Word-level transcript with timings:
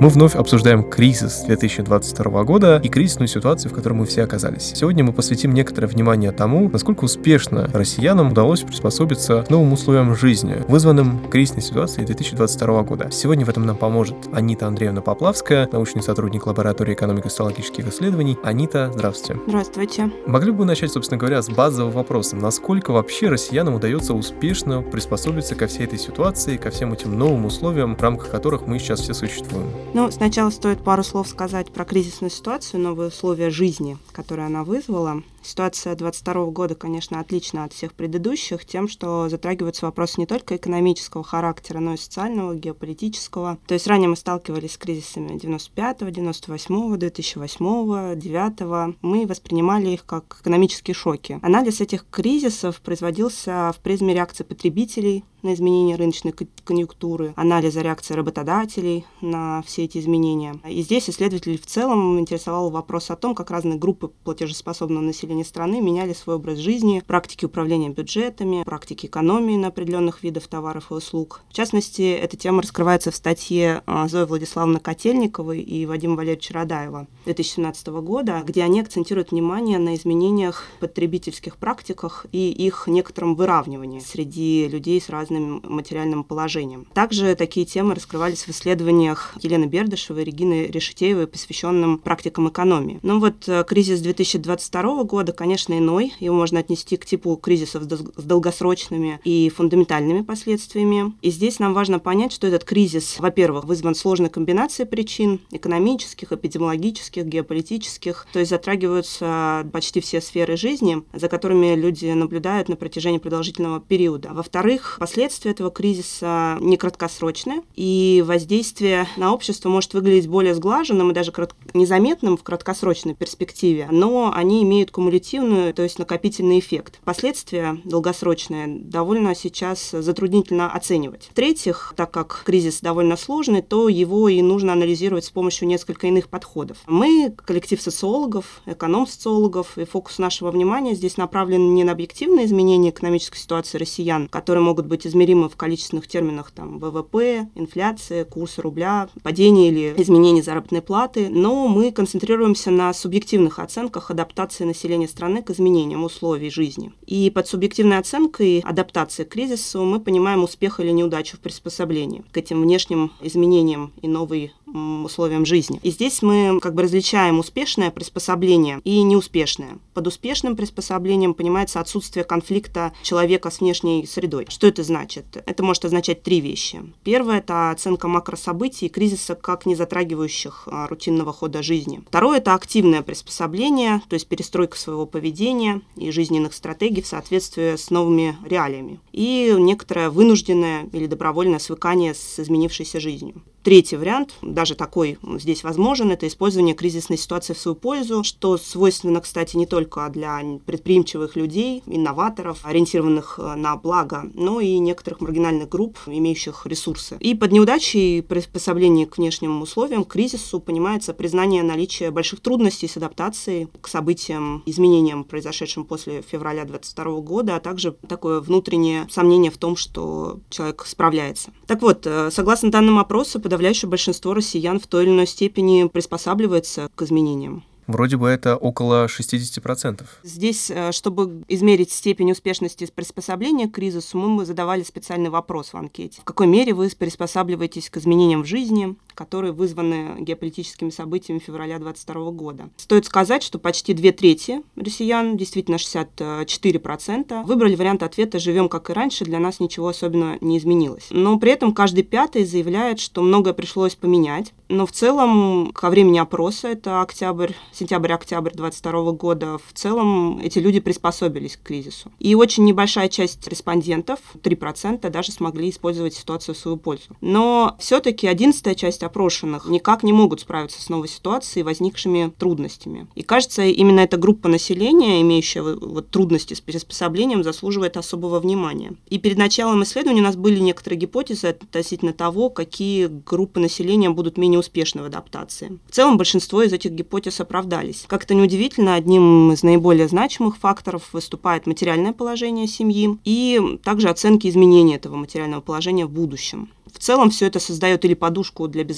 Мы 0.00 0.10
вновь 0.10 0.36
обсуждаем 0.36 0.84
кризис 0.84 1.42
2022 1.42 2.44
года 2.44 2.80
и 2.84 2.88
кризисную 2.88 3.26
ситуацию, 3.26 3.72
в 3.72 3.74
которой 3.74 3.94
мы 3.94 4.06
все 4.06 4.22
оказались. 4.22 4.72
Сегодня 4.76 5.02
мы 5.02 5.12
посвятим 5.12 5.52
некоторое 5.52 5.88
внимание 5.88 6.30
тому, 6.30 6.68
насколько 6.68 7.02
успешно 7.02 7.68
россиянам 7.72 8.30
удалось 8.30 8.60
приспособиться 8.60 9.42
к 9.42 9.50
новым 9.50 9.72
условиям 9.72 10.14
жизни, 10.14 10.62
вызванным 10.68 11.28
кризисной 11.28 11.62
ситуацией 11.62 12.06
2022 12.06 12.82
года. 12.84 13.10
Сегодня 13.10 13.44
в 13.44 13.48
этом 13.48 13.66
нам 13.66 13.76
поможет 13.76 14.14
Анита 14.32 14.68
Андреевна 14.68 15.00
Поплавская, 15.00 15.68
научный 15.72 16.02
сотрудник 16.02 16.46
лаборатории 16.46 16.94
экономико-социологических 16.94 17.88
исследований. 17.88 18.38
Анита, 18.44 18.92
здравствуйте. 18.94 19.40
Здравствуйте. 19.48 20.12
Могли 20.26 20.52
бы 20.52 20.58
вы 20.58 20.64
начать, 20.64 20.92
собственно 20.92 21.18
говоря, 21.18 21.42
с 21.42 21.50
базового 21.50 21.90
вопроса. 21.90 22.36
Насколько 22.36 22.92
вообще 22.92 23.26
россиянам 23.26 23.74
удается 23.74 24.14
успешно 24.14 24.80
приспособиться 24.80 25.56
ко 25.56 25.66
всей 25.66 25.86
этой 25.86 25.98
ситуации, 25.98 26.56
ко 26.56 26.70
всем 26.70 26.92
этим 26.92 27.18
новым 27.18 27.46
условиям, 27.46 27.96
в 27.96 28.00
рамках 28.00 28.30
которых 28.30 28.64
мы 28.68 28.78
сейчас 28.78 29.00
все 29.00 29.12
существуем? 29.12 29.66
Ну, 29.94 30.10
сначала 30.10 30.50
стоит 30.50 30.84
пару 30.84 31.02
слов 31.02 31.28
сказать 31.28 31.72
про 31.72 31.84
кризисную 31.84 32.30
ситуацию, 32.30 32.80
новые 32.80 33.08
условия 33.08 33.50
жизни, 33.50 33.96
которые 34.12 34.46
она 34.46 34.62
вызвала. 34.62 35.22
Ситуация 35.42 35.94
2022 35.94 36.46
года, 36.52 36.74
конечно, 36.74 37.20
отлична 37.20 37.64
от 37.64 37.72
всех 37.72 37.94
предыдущих 37.94 38.66
тем, 38.66 38.86
что 38.86 39.30
затрагиваются 39.30 39.86
вопросы 39.86 40.20
не 40.20 40.26
только 40.26 40.56
экономического 40.56 41.24
характера, 41.24 41.78
но 41.78 41.94
и 41.94 41.96
социального, 41.96 42.54
геополитического. 42.54 43.58
То 43.66 43.74
есть 43.74 43.86
ранее 43.86 44.10
мы 44.10 44.16
сталкивались 44.16 44.72
с 44.72 44.76
кризисами 44.76 45.38
95 45.38 46.12
98 46.12 46.96
2008 46.98 48.14
2009 48.18 48.96
Мы 49.00 49.26
воспринимали 49.26 49.88
их 49.88 50.04
как 50.04 50.38
экономические 50.42 50.94
шоки. 50.94 51.40
Анализ 51.40 51.80
этих 51.80 52.04
кризисов 52.10 52.82
производился 52.82 53.72
в 53.74 53.80
призме 53.80 54.12
реакции 54.12 54.44
потребителей 54.44 55.24
на 55.42 55.54
изменения 55.54 55.96
рыночной 55.96 56.34
конъюнктуры, 56.64 57.32
анализа 57.36 57.80
реакции 57.80 58.14
работодателей 58.14 59.06
на 59.20 59.62
все 59.62 59.84
эти 59.84 59.98
изменения. 59.98 60.56
И 60.68 60.82
здесь 60.82 61.08
исследователи 61.08 61.56
в 61.56 61.66
целом 61.66 62.18
интересовал 62.18 62.70
вопрос 62.70 63.10
о 63.10 63.16
том, 63.16 63.34
как 63.34 63.50
разные 63.50 63.78
группы 63.78 64.08
платежеспособного 64.24 65.02
населения 65.02 65.44
страны 65.44 65.80
меняли 65.80 66.12
свой 66.12 66.36
образ 66.36 66.58
жизни, 66.58 67.02
практики 67.06 67.44
управления 67.44 67.90
бюджетами, 67.90 68.62
практики 68.64 69.06
экономии 69.06 69.56
на 69.56 69.68
определенных 69.68 70.22
видов 70.22 70.48
товаров 70.48 70.90
и 70.90 70.94
услуг. 70.94 71.42
В 71.48 71.52
частности, 71.52 72.12
эта 72.12 72.36
тема 72.36 72.62
раскрывается 72.62 73.10
в 73.10 73.16
статье 73.16 73.82
а, 73.86 74.08
Зои 74.08 74.24
Владиславовны 74.24 74.80
Котельниковой 74.80 75.60
и 75.60 75.86
Вадима 75.86 76.16
Валерьевича 76.16 76.54
Радаева 76.54 77.06
2017 77.24 77.86
года, 77.88 78.42
где 78.44 78.62
они 78.62 78.80
акцентируют 78.80 79.30
внимание 79.30 79.78
на 79.78 79.94
изменениях 79.94 80.64
потребительских 80.80 81.56
практиках 81.56 82.26
и 82.32 82.50
их 82.50 82.86
некотором 82.86 83.34
выравнивании 83.34 84.00
среди 84.00 84.68
людей 84.68 85.00
с 85.00 85.08
разными 85.08 85.27
разным 85.28 85.62
материальным 85.64 86.24
положением. 86.24 86.86
Также 86.94 87.34
такие 87.34 87.66
темы 87.66 87.94
раскрывались 87.94 88.44
в 88.44 88.48
исследованиях 88.50 89.34
Елены 89.40 89.66
Бердышевой 89.66 90.22
и 90.22 90.24
Регины 90.24 90.66
Решетеевой, 90.66 91.26
посвященным 91.26 91.98
практикам 91.98 92.48
экономии. 92.48 92.98
Но 93.02 93.18
вот 93.18 93.48
э, 93.48 93.64
кризис 93.64 94.00
2022 94.00 95.04
года, 95.04 95.32
конечно, 95.32 95.76
иной. 95.76 96.12
Его 96.20 96.34
можно 96.34 96.60
отнести 96.60 96.96
к 96.96 97.04
типу 97.04 97.36
кризисов 97.36 97.84
с 97.84 98.22
долгосрочными 98.24 99.20
и 99.24 99.50
фундаментальными 99.54 100.22
последствиями. 100.22 101.12
И 101.22 101.30
здесь 101.30 101.58
нам 101.58 101.74
важно 101.74 101.98
понять, 101.98 102.32
что 102.32 102.46
этот 102.46 102.64
кризис, 102.64 103.16
во-первых, 103.18 103.64
вызван 103.64 103.94
сложной 103.94 104.30
комбинацией 104.30 104.88
причин 104.88 105.40
экономических, 105.50 106.32
эпидемиологических, 106.32 107.24
геополитических, 107.24 108.26
то 108.32 108.38
есть 108.38 108.50
затрагиваются 108.50 109.68
почти 109.72 110.00
все 110.00 110.20
сферы 110.20 110.56
жизни, 110.56 111.02
за 111.12 111.28
которыми 111.28 111.74
люди 111.74 112.06
наблюдают 112.06 112.68
на 112.68 112.76
протяжении 112.76 113.18
продолжительного 113.18 113.80
периода. 113.80 114.30
Во-вторых, 114.32 114.96
последствия 114.98 115.17
последствия 115.18 115.50
этого 115.50 115.72
кризиса 115.72 116.58
не 116.60 116.76
краткосрочны, 116.76 117.64
и 117.74 118.22
воздействие 118.24 119.08
на 119.16 119.34
общество 119.34 119.68
может 119.68 119.92
выглядеть 119.92 120.28
более 120.28 120.54
сглаженным 120.54 121.10
и 121.10 121.12
даже 121.12 121.32
незаметным 121.74 122.36
в 122.36 122.44
краткосрочной 122.44 123.14
перспективе, 123.14 123.88
но 123.90 124.32
они 124.32 124.62
имеют 124.62 124.92
кумулятивную, 124.92 125.74
то 125.74 125.82
есть 125.82 125.98
накопительный 125.98 126.60
эффект. 126.60 127.00
Последствия 127.04 127.80
долгосрочные 127.84 128.68
довольно 128.68 129.34
сейчас 129.34 129.90
затруднительно 129.90 130.70
оценивать. 130.70 131.30
В-третьих, 131.32 131.94
так 131.96 132.12
как 132.12 132.44
кризис 132.46 132.80
довольно 132.80 133.16
сложный, 133.16 133.60
то 133.60 133.88
его 133.88 134.28
и 134.28 134.40
нужно 134.40 134.72
анализировать 134.72 135.24
с 135.24 135.30
помощью 135.30 135.66
несколько 135.66 136.06
иных 136.06 136.28
подходов. 136.28 136.76
Мы, 136.86 137.34
коллектив 137.44 137.82
социологов, 137.82 138.62
эконом-социологов, 138.66 139.78
и 139.78 139.84
фокус 139.84 140.18
нашего 140.18 140.52
внимания 140.52 140.94
здесь 140.94 141.16
направлен 141.16 141.74
не 141.74 141.82
на 141.82 141.90
объективные 141.90 142.46
изменения 142.46 142.90
экономической 142.90 143.38
ситуации 143.38 143.78
россиян, 143.78 144.28
которые 144.28 144.62
могут 144.62 144.86
быть 144.86 145.07
измеримы 145.08 145.48
в 145.48 145.56
количественных 145.56 146.06
терминах 146.06 146.50
там, 146.50 146.78
ВВП, 146.78 147.48
инфляция, 147.54 148.24
курс 148.24 148.58
рубля, 148.58 149.08
падение 149.22 149.68
или 149.68 149.94
изменение 149.96 150.42
заработной 150.42 150.82
платы, 150.82 151.28
но 151.28 151.66
мы 151.68 151.90
концентрируемся 151.90 152.70
на 152.70 152.92
субъективных 152.94 153.58
оценках 153.58 154.10
адаптации 154.10 154.64
населения 154.64 155.08
страны 155.08 155.42
к 155.42 155.50
изменениям 155.50 156.04
условий 156.04 156.50
жизни. 156.50 156.92
И 157.06 157.30
под 157.30 157.48
субъективной 157.48 157.98
оценкой 157.98 158.60
адаптации 158.60 159.24
к 159.24 159.30
кризису 159.30 159.84
мы 159.84 160.00
понимаем 160.00 160.44
успех 160.44 160.80
или 160.80 160.90
неудачу 160.90 161.36
в 161.36 161.40
приспособлении 161.40 162.24
к 162.30 162.36
этим 162.36 162.62
внешним 162.62 163.12
изменениям 163.20 163.92
и 164.02 164.08
новой 164.08 164.52
условиям 164.74 165.46
жизни. 165.46 165.80
И 165.82 165.90
здесь 165.90 166.22
мы 166.22 166.58
как 166.60 166.74
бы 166.74 166.82
различаем 166.82 167.38
успешное 167.38 167.90
приспособление 167.90 168.80
и 168.84 169.02
неуспешное. 169.02 169.78
Под 169.94 170.06
успешным 170.06 170.56
приспособлением 170.56 171.34
понимается 171.34 171.80
отсутствие 171.80 172.24
конфликта 172.24 172.92
человека 173.02 173.50
с 173.50 173.60
внешней 173.60 174.06
средой. 174.06 174.46
Что 174.48 174.66
это 174.66 174.82
значит? 174.82 175.42
Это 175.46 175.62
может 175.62 175.84
означать 175.84 176.22
три 176.22 176.40
вещи. 176.40 176.82
Первое– 177.04 177.38
это 177.38 177.70
оценка 177.70 178.08
макрособытий 178.08 178.86
и 178.86 178.90
кризиса 178.90 179.34
как 179.34 179.66
не 179.66 179.74
затрагивающих 179.74 180.64
а, 180.66 180.86
рутинного 180.86 181.32
хода 181.32 181.62
жизни. 181.62 182.02
Второе– 182.06 182.38
это 182.38 182.54
активное 182.54 183.02
приспособление, 183.02 184.02
то 184.08 184.14
есть 184.14 184.26
перестройка 184.28 184.76
своего 184.76 185.06
поведения 185.06 185.82
и 185.96 186.10
жизненных 186.10 186.54
стратегий 186.54 187.02
в 187.02 187.06
соответствии 187.06 187.76
с 187.76 187.90
новыми 187.90 188.36
реалиями. 188.44 189.00
И 189.12 189.54
некоторое 189.58 190.10
вынужденное 190.10 190.88
или 190.92 191.06
добровольное 191.06 191.58
свыкание 191.58 192.14
с 192.14 192.38
изменившейся 192.38 193.00
жизнью. 193.00 193.42
Третий 193.62 193.96
вариант, 193.96 194.34
даже 194.58 194.74
такой 194.74 195.18
здесь 195.36 195.62
возможен, 195.62 196.10
это 196.10 196.26
использование 196.26 196.74
кризисной 196.74 197.16
ситуации 197.16 197.52
в 197.52 197.60
свою 197.60 197.76
пользу, 197.76 198.24
что 198.24 198.58
свойственно, 198.58 199.20
кстати, 199.20 199.56
не 199.56 199.66
только 199.66 200.08
для 200.08 200.42
предприимчивых 200.66 201.36
людей, 201.36 201.84
инноваторов, 201.86 202.58
ориентированных 202.64 203.38
э, 203.38 203.54
на 203.54 203.76
благо, 203.76 204.28
но 204.34 204.58
и 204.58 204.80
некоторых 204.80 205.20
маргинальных 205.20 205.68
групп, 205.68 205.96
имеющих 206.06 206.66
ресурсы. 206.66 207.16
И 207.20 207.36
под 207.36 207.52
неудачей 207.52 208.20
приспособления 208.20 209.06
к 209.06 209.18
внешним 209.18 209.62
условиям, 209.62 210.02
к 210.02 210.08
кризису, 210.08 210.58
понимается 210.58 211.14
признание 211.14 211.62
наличия 211.62 212.10
больших 212.10 212.40
трудностей 212.40 212.88
с 212.88 212.96
адаптацией 212.96 213.68
к 213.80 213.86
событиям, 213.86 214.64
изменениям, 214.66 215.22
произошедшим 215.22 215.84
после 215.84 216.22
февраля 216.22 216.64
2022 216.64 217.20
года, 217.20 217.54
а 217.54 217.60
также 217.60 217.92
такое 218.08 218.40
внутреннее 218.40 219.06
сомнение 219.08 219.52
в 219.52 219.58
том, 219.58 219.76
что 219.76 220.40
человек 220.50 220.84
справляется. 220.84 221.52
Так 221.68 221.80
вот, 221.80 222.08
э, 222.08 222.30
согласно 222.32 222.72
данным 222.72 222.98
опроса, 222.98 223.38
подавляющее 223.38 223.88
большинство 223.88 224.34
россиян 224.34 224.47
в 224.54 224.86
той 224.86 225.04
или 225.04 225.10
иной 225.10 225.26
степени 225.26 225.86
приспосабливается 225.88 226.88
к 226.94 227.02
изменениям. 227.02 227.64
Вроде 227.88 228.18
бы 228.18 228.28
это 228.28 228.54
около 228.54 229.06
60%. 229.06 230.04
Здесь, 230.22 230.70
э, 230.70 230.92
чтобы 230.92 231.42
измерить 231.48 231.90
степень 231.90 232.30
успешности 232.30 232.86
приспособления 232.94 233.66
к 233.66 233.72
кризису, 233.72 234.18
мы 234.18 234.44
задавали 234.44 234.82
специальный 234.82 235.30
вопрос 235.30 235.72
в 235.72 235.76
анкете. 235.76 236.20
В 236.20 236.24
какой 236.24 236.46
мере 236.46 236.74
вы 236.74 236.90
приспосабливаетесь 236.90 237.88
к 237.88 237.96
изменениям 237.96 238.42
в 238.42 238.46
жизни, 238.46 238.94
которые 239.18 239.52
вызваны 239.52 240.20
геополитическими 240.20 240.90
событиями 240.90 241.40
февраля 241.40 241.80
2022 241.80 242.30
года? 242.30 242.70
Стоит 242.76 243.04
сказать, 243.04 243.42
что 243.42 243.58
почти 243.58 243.92
две 243.92 244.12
трети 244.12 244.62
россиян, 244.76 245.36
действительно 245.36 245.74
64%, 245.74 247.44
выбрали 247.44 247.74
вариант 247.74 248.04
ответа 248.04 248.38
«живем 248.38 248.68
как 248.68 248.90
и 248.90 248.92
раньше, 248.92 249.24
для 249.24 249.40
нас 249.40 249.58
ничего 249.58 249.88
особенно 249.88 250.38
не 250.40 250.56
изменилось». 250.58 251.08
Но 251.10 251.36
при 251.40 251.50
этом 251.50 251.74
каждый 251.74 252.04
пятый 252.04 252.44
заявляет, 252.44 253.00
что 253.00 253.20
многое 253.20 253.54
пришлось 253.54 253.96
поменять. 253.96 254.54
Но 254.68 254.86
в 254.86 254.92
целом, 254.92 255.72
ко 255.74 255.90
времени 255.90 256.18
опроса, 256.18 256.68
это 256.68 257.02
октябрь 257.02 257.54
сентябрь-октябрь 257.72 258.52
2022 258.52 259.12
года, 259.12 259.58
в 259.58 259.72
целом 259.72 260.38
эти 260.40 260.60
люди 260.60 260.78
приспособились 260.78 261.56
к 261.56 261.62
кризису. 261.62 262.12
И 262.20 262.36
очень 262.36 262.64
небольшая 262.64 263.08
часть 263.08 263.48
респондентов, 263.48 264.20
3%, 264.40 265.08
даже 265.10 265.32
смогли 265.32 265.70
использовать 265.70 266.14
ситуацию 266.14 266.54
в 266.54 266.58
свою 266.58 266.76
пользу. 266.76 267.16
Но 267.20 267.76
все-таки 267.80 268.28
одиннадцатая 268.28 268.74
часть 268.74 269.02
опрошенных 269.08 269.68
никак 269.68 270.02
не 270.02 270.12
могут 270.12 270.40
справиться 270.40 270.80
с 270.80 270.88
новой 270.88 271.08
ситуацией, 271.08 271.64
возникшими 271.64 272.32
трудностями. 272.38 273.08
И 273.14 273.22
кажется, 273.22 273.62
именно 273.64 274.00
эта 274.00 274.16
группа 274.16 274.48
населения, 274.48 275.20
имеющая 275.20 275.62
вот 275.62 276.10
трудности 276.10 276.54
с 276.54 276.60
приспособлением, 276.60 277.42
заслуживает 277.42 277.96
особого 277.96 278.38
внимания. 278.40 278.92
И 279.08 279.18
перед 279.18 279.38
началом 279.38 279.82
исследования 279.82 280.20
у 280.20 280.24
нас 280.24 280.36
были 280.36 280.60
некоторые 280.60 280.98
гипотезы 280.98 281.48
относительно 281.48 282.12
того, 282.12 282.50
какие 282.50 283.06
группы 283.06 283.60
населения 283.60 284.10
будут 284.10 284.38
менее 284.38 284.60
успешны 284.60 285.02
в 285.02 285.06
адаптации. 285.06 285.78
В 285.88 285.94
целом 285.94 286.16
большинство 286.16 286.62
из 286.62 286.72
этих 286.72 286.92
гипотез 286.92 287.40
оправдались. 287.40 288.04
Как-то 288.06 288.34
неудивительно, 288.34 288.94
одним 288.94 289.52
из 289.52 289.62
наиболее 289.62 290.08
значимых 290.08 290.56
факторов 290.56 291.08
выступает 291.12 291.66
материальное 291.66 292.12
положение 292.12 292.66
семьи 292.66 293.18
и 293.24 293.78
также 293.82 294.08
оценки 294.08 294.46
изменения 294.48 294.96
этого 294.96 295.16
материального 295.16 295.60
положения 295.60 296.06
в 296.06 296.10
будущем. 296.10 296.68
В 296.92 296.98
целом 296.98 297.30
все 297.30 297.46
это 297.46 297.60
создает 297.60 298.04
или 298.04 298.14
подушку 298.14 298.66
для 298.66 298.82
безопасности 298.82 298.97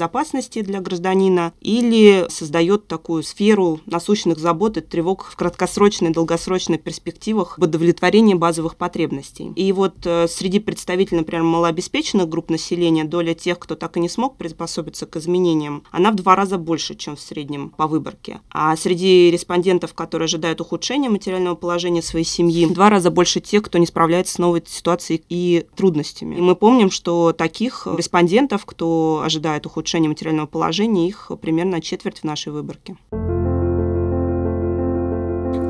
для 0.63 0.81
гражданина 0.81 1.53
или 1.61 2.27
создает 2.29 2.87
такую 2.87 3.23
сферу 3.23 3.81
насущных 3.87 4.39
забот 4.39 4.77
и 4.77 4.81
тревог 4.81 5.25
в 5.25 5.37
краткосрочной 5.37 6.11
и 6.11 6.13
долгосрочной 6.13 6.79
перспективах 6.79 7.59
в 7.59 7.63
удовлетворении 7.63 8.35
базовых 8.35 8.77
потребностей. 8.77 9.53
И 9.57 9.73
вот 9.73 9.95
э, 10.05 10.27
среди 10.29 10.61
представителей, 10.61 11.19
например, 11.19 11.45
малообеспеченных 11.45 12.29
групп 12.29 12.51
населения 12.51 13.05
доля 13.05 13.35
тех, 13.35 13.59
кто 13.59 13.75
так 13.75 13.97
и 13.97 14.01
не 14.01 14.09
смог 14.09 14.37
приспособиться 14.37 15.07
к 15.07 15.17
изменениям, 15.17 15.83
она 15.91 16.11
в 16.11 16.17
два 16.17 16.37
раза 16.37 16.59
больше, 16.59 16.95
чем 16.95 17.17
в 17.17 17.21
среднем 17.21 17.71
по 17.71 17.87
выборке. 17.87 18.41
А 18.51 18.77
среди 18.77 19.31
респондентов, 19.31 19.95
которые 19.95 20.27
ожидают 20.27 20.61
ухудшения 20.61 21.11
материального 21.11 21.55
положения 21.55 22.03
своей 22.03 22.25
семьи, 22.25 22.67
в 22.67 22.73
два 22.73 22.91
раза 22.91 23.11
больше 23.11 23.41
тех, 23.41 23.63
кто 23.63 23.79
не 23.79 23.87
справляется 23.87 24.35
с 24.35 24.39
новой 24.39 24.63
ситуацией 24.67 25.23
и 25.29 25.67
трудностями. 25.77 26.37
И 26.37 26.41
мы 26.41 26.57
помним, 26.57 26.91
что 26.91 27.33
таких 27.33 27.87
респондентов, 27.87 28.65
кто 28.65 29.23
ожидает 29.25 29.67
ухудшения 29.67 29.90
материального 29.99 30.47
положения, 30.47 31.09
их 31.09 31.31
примерно 31.41 31.81
четверть 31.81 32.21
в 32.21 32.25
нашей 32.25 32.53
выборке. 32.53 32.97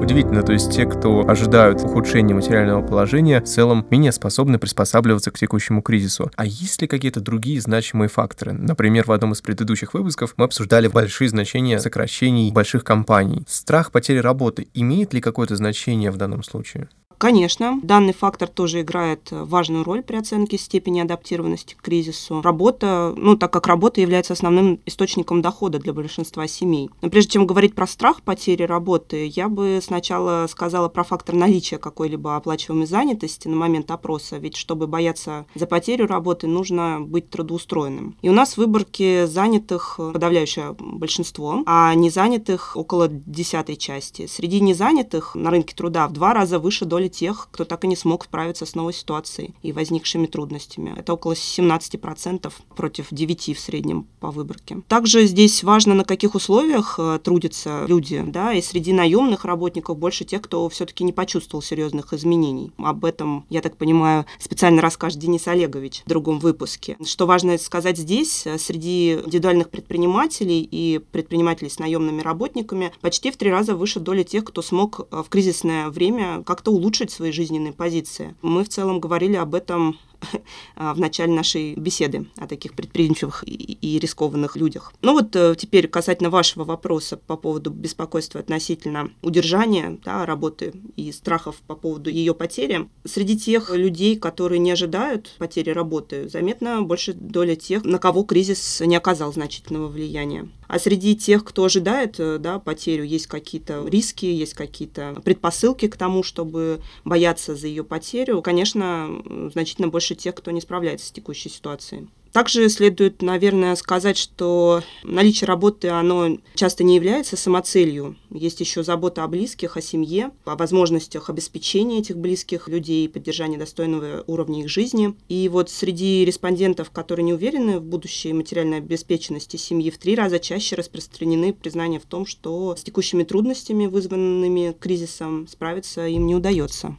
Удивительно, 0.01 0.43
то 0.43 0.53
есть 0.53 0.73
те, 0.73 0.87
кто 0.87 1.29
ожидают 1.29 1.83
ухудшения 1.83 2.35
материального 2.35 2.85
положения, 2.85 3.41
в 3.41 3.45
целом 3.45 3.87
менее 3.91 4.13
способны 4.13 4.59
приспосабливаться 4.59 5.31
к 5.31 5.39
текущему 5.39 5.83
кризису. 5.83 6.31
А 6.37 6.47
есть 6.47 6.81
ли 6.83 6.89
какие-то 6.89 7.21
другие 7.21 7.61
значимые 7.61 8.09
факторы? 8.09 8.53
Например, 8.53 9.05
в 9.07 9.13
одном 9.13 9.33
из 9.33 9.41
предыдущих 9.41 9.95
выпусков 9.95 10.35
мы 10.37 10.47
обсуждали 10.47 10.89
большие 10.89 11.29
значения 11.29 11.79
сокращений 11.79 12.51
больших 12.51 12.83
компаний. 12.83 13.45
Страх 13.47 13.93
потери 13.93 14.19
работы 14.19 14.69
имеет 14.75 15.13
ли 15.13 15.21
какое-то 15.21 15.57
значение 15.57 16.11
в 16.11 16.17
данном 16.17 16.43
случае? 16.43 16.89
Конечно, 17.21 17.79
данный 17.83 18.15
фактор 18.15 18.49
тоже 18.49 18.81
играет 18.81 19.29
важную 19.31 19.85
роль 19.85 20.03
при 20.03 20.17
оценке 20.17 20.57
степени 20.57 21.01
адаптированности 21.01 21.75
к 21.75 21.83
кризису. 21.83 22.41
Работа, 22.41 23.13
ну, 23.15 23.37
так 23.37 23.53
как 23.53 23.67
работа 23.67 24.01
является 24.01 24.33
основным 24.33 24.81
источником 24.87 25.43
дохода 25.43 25.79
для 25.79 25.93
большинства 25.93 26.49
семей. 26.49 26.89
Но 27.03 27.11
прежде 27.11 27.33
чем 27.33 27.47
говорить 27.47 27.75
про 27.75 27.87
страх 27.87 28.23
потери 28.23 28.63
работы, 28.63 29.31
я 29.37 29.51
бы 29.51 29.81
сначала 29.83 30.47
сказала 30.49 30.89
про 30.89 31.05
фактор 31.05 31.35
наличия 31.35 31.77
какой-либо 31.77 32.37
оплачиваемой 32.37 32.87
занятости 32.87 33.49
на 33.49 33.57
момент 33.57 33.91
опроса, 33.91 34.39
ведь 34.39 34.57
чтобы 34.57 34.87
бояться 34.87 35.45
за 35.55 35.67
потерю 35.67 36.07
работы, 36.07 36.47
нужно 36.47 37.03
быть 37.03 37.29
трудоустроенным. 37.29 38.17
И 38.23 38.31
у 38.31 38.33
нас 38.33 38.55
в 38.55 38.57
выборке 38.57 39.27
занятых 39.27 39.97
подавляющее 39.99 40.75
большинство, 40.79 41.65
а 41.67 41.95
незанятых 41.95 42.79
около 42.79 43.09
десятой 43.09 43.77
части. 43.77 44.27
Среди 44.27 44.63
незанятых 44.63 45.35
на 45.35 45.51
рынке 45.51 45.75
труда 45.77 46.09
в 46.09 46.15
два 46.15 46.33
раза 46.33 46.59
выше 46.59 46.87
доли 46.87 47.10
тех, 47.11 47.49
кто 47.51 47.65
так 47.65 47.85
и 47.85 47.89
не 47.89 47.97
смог 47.97 48.25
справиться 48.25 48.67
с 48.67 48.75
новой 48.75 48.93
ситуацией 48.93 49.55
и 49.63 49.73
возникшими 49.73 50.27
трудностями. 50.27 50.95
Это 50.97 51.15
около 51.15 51.33
17% 51.33 52.53
против 52.77 53.13
9% 53.13 53.55
в 53.55 53.61
среднем 53.61 54.07
по 54.21 54.31
выборке. 54.31 54.83
Также 54.89 55.27
здесь 55.27 55.63
важно, 55.63 55.95
на 55.95 56.05
каких 56.05 56.35
условиях 56.35 56.97
э, 56.99 57.19
трудятся 57.23 57.85
люди, 57.87 58.23
да, 58.27 58.53
и 58.53 58.63
среди 58.63 58.93
наемных 58.93 59.45
работников 59.45 59.99
больше 59.99 60.25
тех, 60.25 60.43
кто 60.43 60.69
все-таки 60.69 61.05
не 61.05 61.13
почувствовал 61.13 61.63
серьезных 61.63 62.13
изменений. 62.13 62.73
Об 62.79 63.05
этом, 63.05 63.45
я 63.51 63.61
так 63.61 63.77
понимаю, 63.77 64.27
специально 64.39 64.83
расскажет 64.83 65.19
Денис 65.19 65.47
Олегович 65.49 66.03
в 66.05 66.09
другом 66.09 66.39
выпуске. 66.39 66.97
Что 67.05 67.27
важно 67.27 67.59
сказать 67.59 67.99
здесь, 67.99 68.47
э, 68.47 68.59
среди 68.59 69.15
индивидуальных 69.15 69.71
предпринимателей 69.71 70.67
и 70.71 71.01
предпринимателей 71.13 71.71
с 71.71 71.79
наемными 71.79 72.23
работниками 72.23 72.93
почти 73.01 73.31
в 73.31 73.37
три 73.37 73.51
раза 73.51 73.75
выше 73.75 74.01
доля 74.01 74.25
тех, 74.25 74.45
кто 74.45 74.63
смог 74.63 75.01
э, 75.11 75.23
в 75.25 75.29
кризисное 75.29 75.89
время 75.89 76.43
как-то 76.45 76.71
улучшить 76.71 77.00
улучшить 77.01 77.11
свои 77.17 77.33
жизненные 77.33 77.73
позиции. 77.73 78.35
Мы 78.43 78.63
в 78.63 78.69
целом 78.69 79.01
говорили 79.01 79.37
об 79.37 79.55
этом 79.55 79.99
в 80.77 80.99
начале 80.99 81.33
нашей 81.33 81.75
беседы 81.75 82.27
о 82.37 82.47
таких 82.47 82.75
предприимчивых 82.75 83.45
и 83.47 83.99
рискованных 83.99 84.57
людях. 84.57 84.93
Ну 85.03 85.13
вот 85.13 85.35
э, 85.37 85.55
теперь 85.57 85.89
касательно 85.89 86.31
вашего 86.31 86.65
вопроса 86.65 87.17
по 87.17 87.37
поводу 87.37 87.71
беспокойства 87.71 88.41
относительно 88.41 89.11
удержания 89.23 89.99
да, 90.05 90.27
работы 90.27 90.73
и 90.97 91.13
страхов 91.13 91.57
по 91.67 91.75
поводу 91.75 92.11
ее 92.11 92.35
потери. 92.35 92.89
Среди 93.05 93.39
тех 93.39 93.71
людей, 93.75 94.17
которые 94.17 94.59
не 94.59 94.71
ожидают 94.71 95.35
потери 95.39 95.71
работы, 95.71 96.29
заметно 96.29 96.83
больше 96.83 97.13
доля 97.13 97.57
тех, 97.57 97.85
на 97.85 97.99
кого 97.99 98.25
кризис 98.25 98.81
не 98.81 98.97
оказал 98.97 99.33
значительного 99.33 99.89
влияния. 99.89 100.49
А 100.69 100.79
среди 100.79 101.17
тех, 101.17 101.45
кто 101.45 101.65
ожидает 101.65 102.21
э, 102.21 102.39
да, 102.39 102.61
потерю, 102.61 103.05
есть 103.05 103.27
какие-то 103.27 103.85
риски, 103.89 104.27
есть 104.27 104.55
какие-то 104.55 105.21
предпосылки 105.25 105.89
к 105.89 105.97
тому, 105.97 106.23
чтобы 106.23 106.81
бояться 107.05 107.57
за 107.57 107.67
ее 107.67 107.83
потерю. 107.83 108.41
Конечно, 108.41 109.09
значительно 109.53 109.89
больше 109.89 110.10
тех, 110.15 110.35
кто 110.35 110.51
не 110.51 110.61
справляется 110.61 111.07
с 111.07 111.13
текущей 111.13 111.49
ситуацией. 111.49 112.09
Также 112.33 112.69
следует, 112.69 113.23
наверное, 113.23 113.75
сказать, 113.75 114.17
что 114.17 114.83
наличие 115.03 115.49
работы, 115.49 115.89
оно 115.89 116.39
часто 116.55 116.85
не 116.85 116.95
является 116.95 117.37
самоцелью. 117.37 118.17
Есть 118.31 118.61
еще 118.61 118.85
забота 118.85 119.25
о 119.25 119.29
близких, 119.29 119.77
о 119.77 119.83
семье, 119.83 120.31
о 120.45 120.55
возможностях 120.55 121.29
обеспечения 121.29 121.99
этих 121.99 122.17
близких 122.17 122.69
людей, 122.69 123.09
поддержания 123.09 123.59
достойного 123.59 124.23
уровня 124.29 124.61
их 124.61 124.69
жизни. 124.69 125.15
И 125.29 125.49
вот 125.49 125.71
среди 125.71 126.25
респондентов, 126.25 126.91
которые 126.91 127.25
не 127.25 127.35
уверены 127.35 127.81
в 127.81 127.83
будущей 127.83 128.33
материальной 128.33 128.79
обеспеченности 128.79 129.57
семьи, 129.57 129.91
в 129.91 129.99
три 129.99 130.15
раза 130.15 130.39
чаще 130.39 130.77
распространены 130.77 131.53
признания 131.53 131.99
в 131.99 132.07
том, 132.07 132.27
что 132.27 132.77
с 132.77 132.85
текущими 132.85 133.25
трудностями, 133.25 133.87
вызванными 133.87 134.77
кризисом, 134.79 135.49
справиться 135.49 136.07
им 136.07 136.27
не 136.27 136.37
удается. 136.37 136.97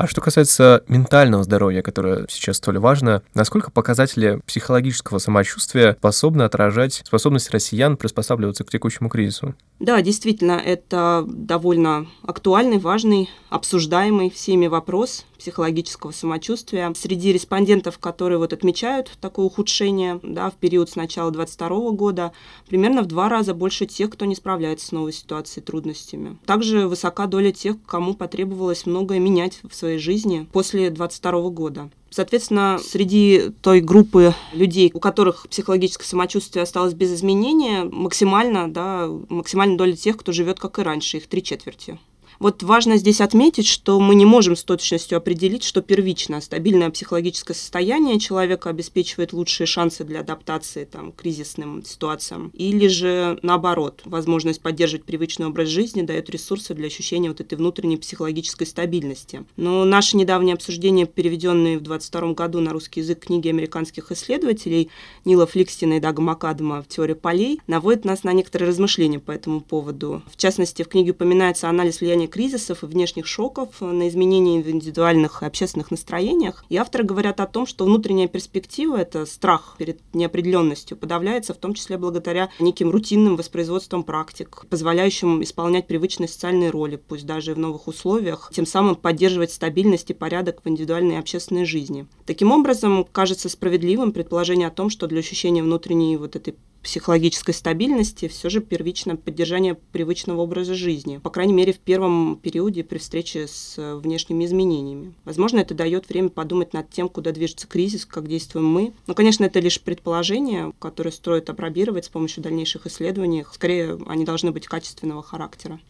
А 0.00 0.06
что 0.06 0.22
касается 0.22 0.82
ментального 0.88 1.44
здоровья, 1.44 1.82
которое 1.82 2.24
сейчас 2.30 2.56
столь 2.56 2.78
важно, 2.78 3.22
насколько 3.34 3.70
показатели 3.70 4.40
психологического 4.46 5.18
самочувствия 5.18 5.94
способны 5.98 6.40
отражать 6.40 7.02
способность 7.04 7.50
россиян 7.50 7.98
приспосабливаться 7.98 8.64
к 8.64 8.70
текущему 8.70 9.10
кризису? 9.10 9.54
Да, 9.78 10.00
действительно, 10.00 10.52
это 10.52 11.26
довольно 11.28 12.06
актуальный, 12.22 12.78
важный, 12.78 13.28
обсуждаемый 13.50 14.30
всеми 14.30 14.68
вопрос 14.68 15.26
психологического 15.40 16.12
самочувствия. 16.12 16.92
Среди 16.94 17.32
респондентов, 17.32 17.98
которые 17.98 18.38
вот 18.38 18.52
отмечают 18.52 19.10
такое 19.20 19.46
ухудшение 19.46 20.20
да, 20.22 20.50
в 20.50 20.54
период 20.54 20.90
с 20.90 20.96
начала 20.96 21.30
2022 21.30 21.90
года, 21.92 22.32
примерно 22.68 23.02
в 23.02 23.06
два 23.06 23.28
раза 23.28 23.54
больше 23.54 23.86
тех, 23.86 24.10
кто 24.10 24.26
не 24.26 24.34
справляется 24.34 24.86
с 24.86 24.92
новой 24.92 25.12
ситуацией, 25.12 25.64
трудностями. 25.64 26.38
Также 26.44 26.86
высока 26.86 27.26
доля 27.26 27.52
тех, 27.52 27.76
кому 27.86 28.14
потребовалось 28.14 28.84
многое 28.84 29.18
менять 29.18 29.60
в 29.68 29.74
своей 29.74 29.89
жизни 29.98 30.46
после 30.52 30.90
2022 30.90 31.50
года. 31.50 31.90
Соответственно, 32.10 32.78
среди 32.82 33.50
той 33.62 33.80
группы 33.80 34.34
людей, 34.52 34.90
у 34.92 34.98
которых 34.98 35.46
психологическое 35.48 36.06
самочувствие 36.06 36.64
осталось 36.64 36.92
без 36.92 37.14
изменения, 37.14 37.84
максимально, 37.84 38.70
да, 38.70 39.08
максимальная 39.28 39.76
доля 39.76 39.94
тех, 39.94 40.16
кто 40.16 40.32
живет 40.32 40.58
как 40.58 40.78
и 40.78 40.82
раньше, 40.82 41.18
их 41.18 41.28
три 41.28 41.42
четверти. 41.42 41.98
Вот 42.40 42.62
важно 42.62 42.96
здесь 42.96 43.20
отметить, 43.20 43.66
что 43.66 44.00
мы 44.00 44.14
не 44.14 44.24
можем 44.24 44.56
с 44.56 44.64
точностью 44.64 45.18
определить, 45.18 45.62
что 45.62 45.82
первично 45.82 46.40
стабильное 46.40 46.88
психологическое 46.88 47.52
состояние 47.52 48.18
человека 48.18 48.70
обеспечивает 48.70 49.34
лучшие 49.34 49.66
шансы 49.66 50.04
для 50.04 50.20
адаптации 50.20 50.86
там, 50.86 51.12
к 51.12 51.16
кризисным 51.16 51.84
ситуациям, 51.84 52.50
или 52.54 52.86
же 52.86 53.38
наоборот, 53.42 54.00
возможность 54.06 54.62
поддерживать 54.62 55.04
привычный 55.04 55.48
образ 55.48 55.68
жизни 55.68 56.00
дает 56.00 56.30
ресурсы 56.30 56.72
для 56.72 56.86
ощущения 56.86 57.28
вот 57.28 57.42
этой 57.42 57.58
внутренней 57.58 57.98
психологической 57.98 58.66
стабильности. 58.66 59.44
Но 59.58 59.84
наше 59.84 60.16
недавнее 60.16 60.54
обсуждение, 60.54 61.04
переведенное 61.04 61.76
в 61.76 61.82
2022 61.82 62.32
году 62.32 62.60
на 62.60 62.72
русский 62.72 63.00
язык 63.00 63.26
книги 63.26 63.50
американских 63.50 64.12
исследователей 64.12 64.88
Нила 65.26 65.46
Фликстина 65.46 65.98
и 65.98 66.00
Дага 66.00 66.22
Макадама 66.22 66.80
в 66.80 66.88
«Теории 66.88 67.12
полей», 67.12 67.60
наводит 67.66 68.06
нас 68.06 68.24
на 68.24 68.32
некоторые 68.32 68.70
размышления 68.70 69.18
по 69.18 69.30
этому 69.30 69.60
поводу. 69.60 70.22
В 70.32 70.38
частности, 70.38 70.82
в 70.82 70.88
книге 70.88 71.10
упоминается 71.10 71.68
анализ 71.68 72.00
влияния 72.00 72.29
кризисов 72.30 72.82
и 72.82 72.86
внешних 72.86 73.26
шоков, 73.26 73.80
на 73.80 74.08
изменения 74.08 74.62
в 74.62 74.70
индивидуальных 74.70 75.42
и 75.42 75.46
общественных 75.46 75.90
настроениях. 75.90 76.64
И 76.68 76.76
авторы 76.76 77.04
говорят 77.04 77.40
о 77.40 77.46
том, 77.46 77.66
что 77.66 77.84
внутренняя 77.84 78.28
перспектива, 78.28 78.96
это 78.96 79.26
страх 79.26 79.74
перед 79.78 80.00
неопределенностью, 80.14 80.96
подавляется 80.96 81.52
в 81.52 81.58
том 81.58 81.74
числе 81.74 81.98
благодаря 81.98 82.50
неким 82.58 82.90
рутинным 82.90 83.36
воспроизводством 83.36 84.02
практик, 84.02 84.64
позволяющим 84.70 85.42
исполнять 85.42 85.86
привычные 85.86 86.28
социальные 86.28 86.70
роли, 86.70 86.96
пусть 86.96 87.26
даже 87.26 87.50
и 87.50 87.54
в 87.54 87.58
новых 87.58 87.88
условиях, 87.88 88.50
тем 88.54 88.66
самым 88.66 88.96
поддерживать 88.96 89.52
стабильность 89.52 90.10
и 90.10 90.14
порядок 90.14 90.60
в 90.64 90.68
индивидуальной 90.68 91.16
и 91.16 91.18
общественной 91.18 91.64
жизни. 91.64 92.06
Таким 92.26 92.52
образом, 92.52 93.04
кажется 93.04 93.48
справедливым 93.48 94.12
предположение 94.12 94.68
о 94.68 94.70
том, 94.70 94.90
что 94.90 95.06
для 95.06 95.18
ощущения 95.18 95.62
внутренней 95.62 96.16
вот 96.16 96.36
этой 96.36 96.54
психологической 96.82 97.54
стабильности 97.54 98.28
все 98.28 98.48
же 98.48 98.60
первично 98.60 99.16
поддержание 99.16 99.74
привычного 99.74 100.40
образа 100.40 100.74
жизни, 100.74 101.18
по 101.18 101.30
крайней 101.30 101.52
мере, 101.52 101.72
в 101.72 101.78
первом 101.78 102.38
периоде 102.42 102.84
при 102.84 102.98
встрече 102.98 103.46
с 103.46 103.74
внешними 103.76 104.44
изменениями. 104.44 105.14
Возможно, 105.24 105.58
это 105.58 105.74
дает 105.74 106.08
время 106.08 106.30
подумать 106.30 106.72
над 106.72 106.90
тем, 106.90 107.08
куда 107.08 107.32
движется 107.32 107.66
кризис, 107.66 108.06
как 108.06 108.28
действуем 108.28 108.66
мы. 108.66 108.92
Но, 109.06 109.14
конечно, 109.14 109.44
это 109.44 109.60
лишь 109.60 109.80
предположения, 109.80 110.72
которые 110.78 111.12
стоит 111.12 111.50
опробировать 111.50 112.06
с 112.06 112.08
помощью 112.08 112.42
дальнейших 112.42 112.86
исследований. 112.86 113.44
Скорее, 113.52 113.98
они 114.06 114.24
должны 114.24 114.50
быть 114.50 114.66
качественного 114.66 115.22
характера. 115.22 115.80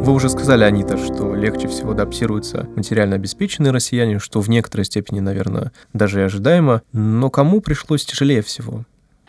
Вы 0.00 0.14
уже 0.14 0.30
сказали, 0.30 0.64
Анита, 0.64 0.96
что 0.96 1.34
легче 1.34 1.68
всего 1.68 1.90
адаптируются 1.90 2.66
материально 2.74 3.16
обеспеченные 3.16 3.70
россияне, 3.70 4.18
что 4.18 4.40
в 4.40 4.48
некоторой 4.48 4.86
степени, 4.86 5.20
наверное, 5.20 5.72
даже 5.92 6.20
и 6.20 6.24
ожидаемо. 6.24 6.80
Но 6.94 7.28
кому 7.28 7.60
пришлось 7.60 8.06
тяжелее 8.06 8.40
всего? 8.40 8.86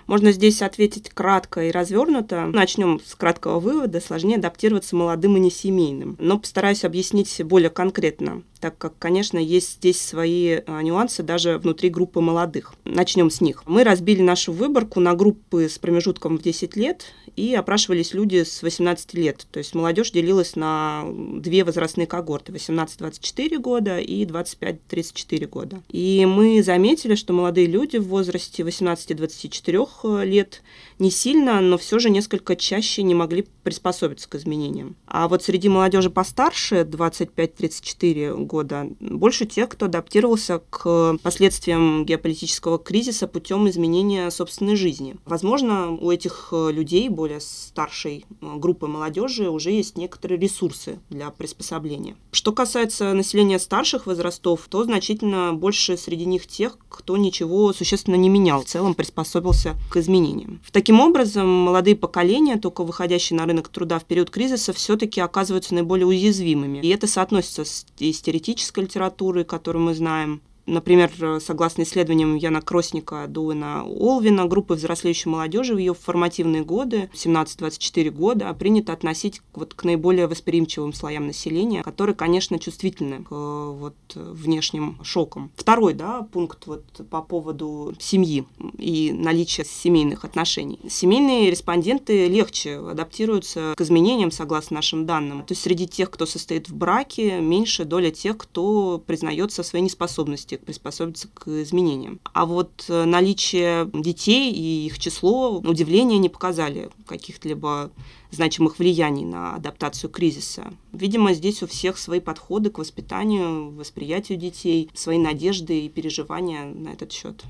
Можно 0.08 0.32
здесь 0.32 0.62
ответить 0.62 1.10
кратко 1.10 1.64
и 1.64 1.72
развернуто. 1.72 2.46
Начнем 2.46 3.00
с 3.06 3.16
краткого 3.16 3.60
вывода. 3.60 4.02
Сложнее 4.02 4.38
адаптироваться 4.38 4.96
молодым 4.96 5.38
и 5.38 5.40
несемейным. 5.40 6.16
Но 6.20 6.40
постараюсь 6.40 6.84
объяснить 6.84 7.42
более 7.44 7.70
конкретно 7.70 8.44
так 8.62 8.78
как, 8.78 8.98
конечно, 9.00 9.40
есть 9.40 9.74
здесь 9.74 10.00
свои 10.00 10.60
а, 10.66 10.82
нюансы 10.82 11.24
даже 11.24 11.58
внутри 11.58 11.90
группы 11.90 12.22
молодых. 12.22 12.76
Начнем 12.86 13.32
с 13.32 13.42
них. 13.42 13.64
Мы 13.66 13.84
разбили 13.84 14.22
нашу 14.22 14.54
выборку 14.54 15.00
на 15.00 15.16
группы 15.16 15.68
с 15.68 15.80
промежутком 15.80 16.38
в 16.38 16.44
10 16.44 16.76
лет 16.76 17.06
и 17.36 17.56
опрашивались 17.56 18.14
люди 18.14 18.44
с 18.44 18.62
18 18.62 19.14
лет. 19.16 19.48
То 19.52 19.58
есть 19.58 19.74
молодежь 19.74 20.12
делилась 20.12 20.56
на 20.56 21.04
две 21.08 21.64
возрастные 21.64 22.06
когорты– 22.06 22.52
18-24 22.54 23.58
года 23.58 23.98
и 23.98 24.26
25-34 24.26 25.48
года. 25.48 25.82
И 25.90 26.26
мы 26.26 26.62
заметили, 26.62 27.16
что 27.16 27.34
молодые 27.34 27.66
люди 27.66 27.98
в 27.98 28.08
возрасте 28.10 28.62
18-24 28.62 29.90
лет 30.04 30.62
не 31.00 31.10
сильно, 31.10 31.62
но 31.62 31.78
все 31.78 31.98
же 32.00 32.10
несколько 32.10 32.56
чаще 32.56 33.02
не 33.02 33.16
могли 33.16 33.48
приспособиться 33.64 34.30
к 34.30 34.36
изменениям. 34.36 34.96
А 35.08 35.28
вот 35.28 35.44
среди 35.44 35.68
молодежи 35.68 36.10
постарше, 36.10 36.82
25-34 36.82 38.46
года, 38.46 38.88
больше 39.00 39.46
тех, 39.46 39.70
кто 39.70 39.86
адаптировался 39.86 40.62
к 40.70 41.18
последствиям 41.24 42.06
геополитического 42.06 42.78
кризиса 42.78 43.28
путем 43.28 43.68
изменения 43.70 44.30
собственной 44.30 44.76
жизни. 44.76 45.16
Возможно, 45.26 45.92
у 45.92 46.12
этих 46.12 46.50
людей, 46.52 47.10
более 47.10 47.40
старшей 47.40 48.26
группы 48.42 48.88
молодежи, 48.88 49.50
уже 49.50 49.72
есть 49.72 49.98
некоторые 49.98 50.40
ресурсы 50.40 51.00
для 51.10 51.32
приспособления. 51.32 52.16
Что 52.32 52.52
касается 52.52 53.14
населения 53.14 53.60
старших 53.60 54.06
возрастов, 54.06 54.68
то 54.70 54.84
значительно 54.84 55.54
больше 55.54 55.98
среди 55.98 56.26
них 56.26 56.48
тех, 56.48 56.78
кто 56.90 57.18
ничего 57.18 57.74
существенно 57.74 58.16
не 58.16 58.30
менял, 58.30 58.62
в 58.62 58.66
целом 58.66 58.94
приспособился 58.94 59.76
к 59.90 59.98
изменениям. 59.98 60.62
Таким 60.72 61.00
образом, 61.00 61.48
молодые 61.48 61.96
поколения, 61.96 62.58
только 62.58 62.84
выходящие 62.84 63.38
на 63.38 63.46
рынок 63.46 63.70
труда 63.70 64.00
в 64.00 64.06
период 64.06 64.30
кризиса, 64.30 64.74
все-таки 64.74 65.20
оказываются 65.20 65.74
наиболее 65.74 66.08
уязвимыми. 66.08 66.80
И 66.80 66.90
это 66.90 67.08
соотносится 67.08 67.66
с, 67.66 67.86
и 67.98 68.14
с 68.14 68.22
теоретической 68.22 68.84
литературой, 68.84 69.44
которую 69.44 69.84
мы 69.84 69.94
знаем, 69.94 70.42
Например, 70.66 71.12
согласно 71.42 71.84
исследованиям 71.84 72.36
Яна 72.36 72.62
Кросника, 72.62 73.26
Дуэна 73.28 73.84
Олвина, 73.84 74.46
группы 74.46 74.76
взрослеющей 74.76 75.30
молодежи 75.30 75.74
в 75.74 75.78
ее 75.78 75.94
формативные 75.94 76.64
годы, 76.64 77.10
17-24 77.14 78.10
года, 78.12 78.54
принято 78.54 78.94
относить 78.94 79.42
вот 79.54 79.74
к 79.74 79.84
наиболее 79.84 80.28
восприимчивым 80.28 80.94
слоям 80.94 81.28
населения, 81.28 81.84
которые, 81.84 82.16
конечно, 82.16 82.60
чувствительны 82.60 83.24
к 83.24 83.32
вот, 83.32 83.96
внешним 84.16 85.00
шокам. 85.04 85.52
Второй 85.56 85.94
да, 85.94 86.22
пункт 86.32 86.68
вот, 86.68 86.84
по 87.10 87.22
поводу 87.22 87.94
семьи 88.00 88.46
и 88.78 89.12
наличия 89.12 89.66
семейных 89.66 90.26
отношений. 90.26 90.80
Семейные 90.90 91.50
респонденты 91.50 92.28
легче 92.28 92.78
адаптируются 92.78 93.74
к 93.76 93.82
изменениям, 93.82 94.32
согласно 94.32 94.76
нашим 94.76 95.06
данным. 95.06 95.40
То 95.40 95.54
есть 95.54 95.64
среди 95.64 95.88
тех, 95.88 96.10
кто 96.12 96.26
состоит 96.26 96.70
в 96.70 96.76
браке, 96.76 97.40
меньше 97.40 97.86
доля 97.86 98.12
тех, 98.12 98.38
кто 98.38 99.02
признается 99.06 99.64
своей 99.64 99.84
неспособности 99.84 100.51
приспособиться 100.58 101.28
к 101.34 101.48
изменениям. 101.48 102.20
А 102.34 102.46
вот 102.46 102.86
э, 102.90 103.06
наличие 103.06 103.90
детей 103.94 104.52
и 104.52 104.86
их 104.86 105.00
число 105.00 105.60
удивления 105.60 106.18
не 106.18 106.30
показали 106.30 106.90
каких-либо 107.08 107.92
значимых 108.32 108.80
влияний 108.80 109.26
на 109.26 109.56
адаптацию 109.56 110.10
кризиса. 110.10 110.74
Видимо, 110.94 111.34
здесь 111.34 111.62
у 111.64 111.68
всех 111.68 111.98
свои 111.98 112.20
подходы 112.20 112.70
к 112.70 112.78
воспитанию, 112.80 113.72
восприятию 113.72 114.38
детей, 114.38 114.90
свои 114.94 115.18
надежды 115.18 115.82
и 115.82 115.90
переживания 115.90 116.66
на 116.66 116.90
этот 116.90 117.12
счет. 117.12 117.44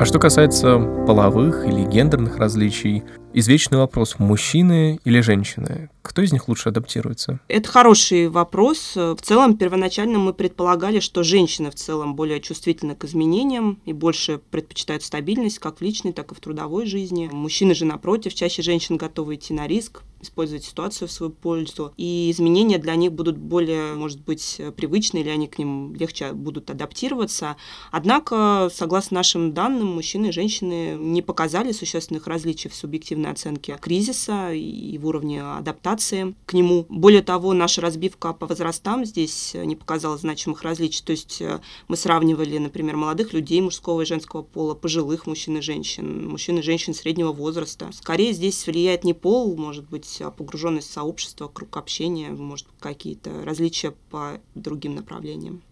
А 0.00 0.04
что 0.06 0.18
касается 0.18 0.78
половых 1.06 1.66
или 1.66 1.84
гендерных 1.84 2.38
различий, 2.38 3.02
извечный 3.32 3.78
вопрос, 3.78 4.18
мужчины 4.18 5.00
или 5.04 5.20
женщины? 5.20 5.90
Кто 6.02 6.22
из 6.22 6.32
них 6.32 6.48
лучше 6.48 6.70
адаптируется? 6.70 7.40
Это 7.48 7.68
хороший 7.68 8.28
вопрос. 8.28 8.96
В 8.96 9.18
целом, 9.22 9.56
первоначально 9.56 10.18
мы 10.18 10.32
предполагали, 10.32 10.98
что 10.98 11.22
женщины 11.22 11.70
в 11.70 11.74
целом 11.74 12.14
более 12.14 12.40
чувствительны 12.40 12.94
к 12.96 13.04
изменениям 13.04 13.78
и 13.84 13.92
больше 13.92 14.40
предпочитают 14.50 15.02
стабильность 15.02 15.58
как 15.58 15.78
в 15.78 15.82
личной, 15.82 16.12
так 16.12 16.32
и 16.32 16.34
в 16.34 16.40
трудовой 16.40 16.86
жизни. 16.86 17.28
Мужчины 17.30 17.74
же, 17.74 17.84
напротив, 17.84 18.34
чаще 18.34 18.62
женщин 18.62 18.96
готовы 18.96 19.34
идти 19.34 19.52
на 19.52 19.66
риск, 19.66 20.02
использовать 20.22 20.64
ситуацию 20.64 21.06
в 21.06 21.12
свою 21.12 21.32
пользу. 21.32 21.92
И 21.96 22.30
изменения 22.30 22.78
для 22.78 22.94
них 22.94 23.12
будут 23.12 23.36
более, 23.36 23.94
может 23.94 24.20
быть, 24.20 24.60
привычны, 24.76 25.18
или 25.18 25.28
они 25.28 25.46
к 25.46 25.58
ним 25.58 25.94
легче 25.94 26.32
будут 26.32 26.70
адаптироваться. 26.70 27.56
Однако, 27.90 28.70
согласно 28.74 29.16
нашим 29.16 29.52
данным, 29.52 29.88
мужчины 29.88 30.28
и 30.28 30.32
женщины 30.32 30.96
не 30.98 31.20
показали 31.20 31.72
существенных 31.72 32.26
различий 32.26 32.70
в 32.70 32.74
субъективной 33.20 33.30
оценке 33.30 33.78
кризиса 33.80 34.52
и 34.52 34.98
в 34.98 35.06
уровне 35.06 35.42
адаптации 35.42 36.34
к 36.46 36.52
нему. 36.54 36.86
Более 36.88 37.22
того, 37.22 37.52
наша 37.52 37.80
разбивка 37.80 38.32
по 38.32 38.46
возрастам 38.46 39.04
здесь 39.04 39.54
не 39.54 39.76
показала 39.76 40.16
значимых 40.16 40.62
различий. 40.62 41.02
То 41.04 41.12
есть 41.12 41.40
э, 41.40 41.60
мы 41.88 41.96
сравнивали, 41.96 42.58
например, 42.58 42.96
молодых 42.96 43.32
людей 43.32 43.60
мужского 43.60 44.02
и 44.02 44.04
женского 44.04 44.42
пола, 44.42 44.74
пожилых 44.74 45.26
мужчин 45.26 45.58
и 45.58 45.60
женщин, 45.60 46.28
мужчин 46.28 46.58
и 46.58 46.62
женщин 46.62 46.94
среднего 46.94 47.32
возраста. 47.32 47.90
Скорее 47.92 48.32
здесь 48.32 48.66
влияет 48.66 49.04
не 49.04 49.14
пол, 49.14 49.56
может 49.56 49.88
быть 49.88 50.20
а, 50.20 50.30
погруженность 50.30 50.90
в 50.90 50.92
сообщество, 50.92 51.48
круг 51.48 51.76
общения, 51.76 52.30
может, 52.30 52.66
какие-то 52.80 53.30
различия 53.44 53.94
по 54.10 54.40
другим 54.54 54.94
направлениям. 54.94 55.62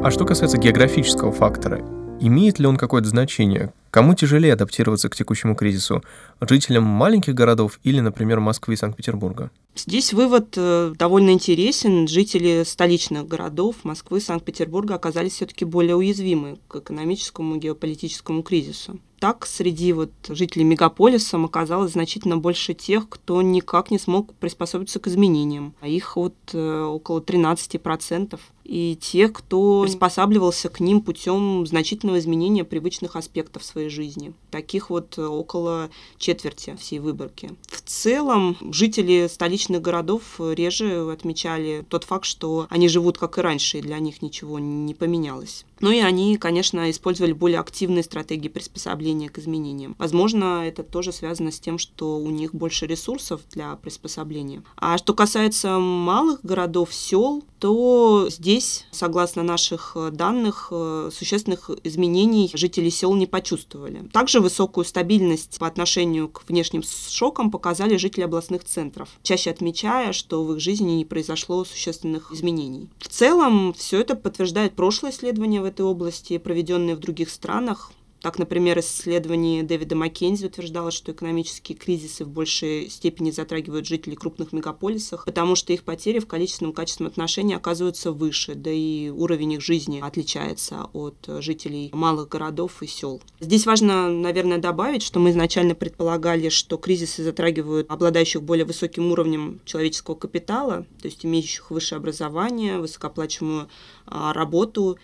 А 0.00 0.10
что 0.10 0.24
касается 0.24 0.58
географического 0.58 1.32
фактора, 1.32 1.97
имеет 2.20 2.58
ли 2.58 2.66
он 2.66 2.76
какое-то 2.76 3.08
значение? 3.08 3.72
Кому 3.90 4.14
тяжелее 4.14 4.52
адаптироваться 4.52 5.08
к 5.08 5.16
текущему 5.16 5.54
кризису? 5.54 6.02
Жителям 6.40 6.84
маленьких 6.84 7.34
городов 7.34 7.80
или, 7.82 8.00
например, 8.00 8.40
Москвы 8.40 8.74
и 8.74 8.76
Санкт-Петербурга? 8.76 9.50
Здесь 9.78 10.12
вывод 10.12 10.54
э, 10.56 10.92
довольно 10.98 11.30
интересен. 11.30 12.08
Жители 12.08 12.64
столичных 12.64 13.28
городов 13.28 13.76
Москвы 13.84 14.20
Санкт-Петербурга 14.20 14.96
оказались 14.96 15.34
все-таки 15.34 15.64
более 15.64 15.94
уязвимы 15.94 16.58
к 16.66 16.76
экономическому 16.76 17.56
и 17.56 17.58
геополитическому 17.60 18.42
кризису. 18.42 18.98
Так, 19.20 19.46
среди 19.46 19.92
вот 19.92 20.10
жителей 20.28 20.64
мегаполиса 20.64 21.42
оказалось 21.42 21.92
значительно 21.92 22.36
больше 22.38 22.74
тех, 22.74 23.08
кто 23.08 23.42
никак 23.42 23.90
не 23.90 23.98
смог 23.98 24.32
приспособиться 24.34 25.00
к 25.00 25.08
изменениям. 25.08 25.74
А 25.80 25.88
их 25.88 26.16
вот 26.16 26.34
э, 26.52 26.82
около 26.82 27.20
13%. 27.20 28.38
И 28.64 28.98
тех, 29.00 29.32
кто 29.32 29.82
приспосабливался 29.82 30.68
к 30.68 30.78
ним 30.78 31.00
путем 31.00 31.66
значительного 31.66 32.18
изменения 32.18 32.64
привычных 32.64 33.16
аспектов 33.16 33.64
своей 33.64 33.88
жизни. 33.88 34.34
Таких 34.50 34.90
вот 34.90 35.18
э, 35.18 35.24
около 35.24 35.90
четверти 36.18 36.76
всей 36.78 36.98
выборки. 36.98 37.50
В 37.68 37.82
целом, 37.82 38.56
жители 38.72 39.28
столичных 39.30 39.82
городов 39.82 40.22
э, 40.38 40.54
реже 40.54 41.10
отмечали 41.12 41.84
тот 41.88 42.04
факт, 42.04 42.24
что 42.24 42.66
они 42.70 42.88
живут 42.88 43.18
как 43.18 43.38
и 43.38 43.40
раньше, 43.40 43.78
и 43.78 43.82
для 43.82 43.98
них 43.98 44.22
ничего 44.22 44.58
не 44.58 44.94
поменялось. 44.94 45.64
Ну 45.80 45.90
и 45.90 46.00
они, 46.00 46.36
конечно, 46.36 46.90
использовали 46.90 47.32
более 47.32 47.60
активные 47.60 48.02
стратегии 48.02 48.48
приспособления 48.48 49.28
к 49.28 49.38
изменениям. 49.38 49.94
Возможно, 49.98 50.66
это 50.66 50.82
тоже 50.82 51.12
связано 51.12 51.50
с 51.50 51.60
тем, 51.60 51.78
что 51.78 52.18
у 52.18 52.30
них 52.30 52.54
больше 52.54 52.86
ресурсов 52.86 53.40
для 53.50 53.74
приспособления. 53.76 54.62
А 54.76 54.98
что 54.98 55.14
касается 55.14 55.78
малых 55.78 56.40
городов, 56.42 56.92
сел, 56.92 57.44
то 57.58 58.28
здесь, 58.30 58.86
согласно 58.90 59.42
наших 59.42 59.92
э, 59.96 60.10
данных, 60.10 60.68
э, 60.70 61.10
существенных 61.12 61.70
изменений 61.84 62.50
жители 62.54 62.88
сел 62.88 63.14
не 63.14 63.26
почувствовали. 63.26 64.08
Также 64.12 64.40
высокую 64.40 64.84
стабильность 64.84 65.58
по 65.58 65.66
отношению 65.66 66.28
к 66.28 66.48
внешним 66.48 66.82
шокам 66.82 67.50
показали 67.50 67.96
жители 67.96 68.24
областных 68.24 68.64
центров, 68.64 69.08
чаще 69.22 69.50
отмечая, 69.50 70.12
что 70.12 70.44
в 70.44 70.54
их 70.54 70.60
жизни 70.60 70.92
не 70.92 71.04
произошло 71.04 71.64
существенных 71.64 72.32
изменений. 72.32 72.88
В 72.98 73.08
целом, 73.08 73.74
все 73.74 74.00
это 74.00 74.14
подтверждает 74.14 74.74
прошлое 74.74 75.12
исследование 75.12 75.60
этой 75.68 75.82
области, 75.82 76.38
проведенные 76.38 76.96
в 76.96 77.00
других 77.00 77.30
странах. 77.30 77.92
Так, 78.20 78.38
например, 78.38 78.78
исследование 78.80 79.62
Дэвида 79.62 79.94
Маккензи 79.94 80.46
утверждало, 80.46 80.90
что 80.90 81.12
экономические 81.12 81.78
кризисы 81.78 82.24
в 82.24 82.28
большей 82.28 82.90
степени 82.90 83.30
затрагивают 83.30 83.86
жителей 83.86 84.16
крупных 84.16 84.52
мегаполисов, 84.52 85.24
потому 85.24 85.54
что 85.54 85.72
их 85.72 85.84
потери 85.84 86.18
в 86.18 86.26
количественном 86.26 86.72
качественном 86.72 87.12
отношении 87.12 87.54
оказываются 87.54 88.10
выше, 88.10 88.54
да 88.54 88.72
и 88.72 89.08
уровень 89.10 89.52
их 89.52 89.60
жизни 89.60 90.00
отличается 90.00 90.88
от 90.92 91.16
жителей 91.38 91.90
малых 91.92 92.28
городов 92.28 92.82
и 92.82 92.88
сел. 92.88 93.22
Здесь 93.38 93.66
важно, 93.66 94.10
наверное, 94.10 94.58
добавить, 94.58 95.02
что 95.02 95.20
мы 95.20 95.30
изначально 95.30 95.76
предполагали, 95.76 96.48
что 96.48 96.76
кризисы 96.76 97.22
затрагивают 97.22 97.88
обладающих 97.88 98.42
более 98.42 98.64
высоким 98.64 99.12
уровнем 99.12 99.60
человеческого 99.64 100.16
капитала, 100.16 100.86
то 101.00 101.06
есть 101.06 101.24
имеющих 101.24 101.70
высшее 101.70 101.98
образование, 101.98 102.78
высокооплачиваемую 102.78 103.68
а, 104.06 104.32
работу 104.32 104.98